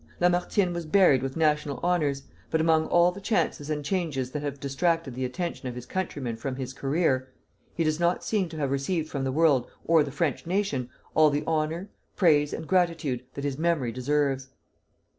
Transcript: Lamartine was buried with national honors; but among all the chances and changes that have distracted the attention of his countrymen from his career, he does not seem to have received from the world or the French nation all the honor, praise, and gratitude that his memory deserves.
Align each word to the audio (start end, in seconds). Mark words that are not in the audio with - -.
Lamartine 0.19 0.73
was 0.73 0.87
buried 0.87 1.21
with 1.21 1.37
national 1.37 1.79
honors; 1.83 2.23
but 2.49 2.59
among 2.59 2.87
all 2.87 3.11
the 3.11 3.21
chances 3.21 3.69
and 3.69 3.85
changes 3.85 4.31
that 4.31 4.41
have 4.41 4.59
distracted 4.59 5.13
the 5.13 5.23
attention 5.25 5.67
of 5.69 5.75
his 5.75 5.85
countrymen 5.85 6.35
from 6.35 6.55
his 6.55 6.73
career, 6.73 7.31
he 7.75 7.83
does 7.83 7.99
not 7.99 8.23
seem 8.23 8.49
to 8.49 8.57
have 8.57 8.71
received 8.71 9.09
from 9.11 9.23
the 9.25 9.31
world 9.31 9.69
or 9.85 10.03
the 10.03 10.09
French 10.09 10.47
nation 10.47 10.89
all 11.13 11.29
the 11.29 11.43
honor, 11.45 11.91
praise, 12.15 12.51
and 12.51 12.67
gratitude 12.67 13.23
that 13.35 13.43
his 13.43 13.59
memory 13.59 13.91
deserves. 13.91 14.49